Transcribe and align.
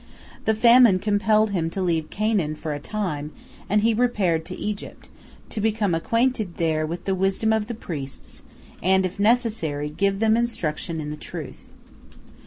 The 0.45 0.55
famine 0.55 0.97
compelled 0.97 1.51
him 1.51 1.69
to 1.69 1.79
leave 1.79 2.09
Canaan 2.09 2.55
for 2.55 2.73
a 2.73 2.79
time, 2.79 3.31
and 3.69 3.81
he 3.83 3.93
repaired 3.93 4.45
to 4.45 4.57
Egypt, 4.57 5.09
to 5.51 5.61
become 5.61 5.93
acquainted 5.93 6.57
there 6.57 6.87
with 6.87 7.05
the 7.05 7.13
wisdom 7.13 7.53
of 7.53 7.67
the 7.67 7.75
priests 7.75 8.41
and, 8.81 9.05
if 9.05 9.19
necessary, 9.19 9.91
give 9.91 10.17
them 10.19 10.35
instruction 10.35 10.99
in 10.99 11.11
the 11.11 11.17
truth. 11.17 11.75